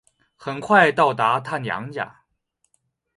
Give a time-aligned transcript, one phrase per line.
[0.35, 2.21] 很快到达她娘家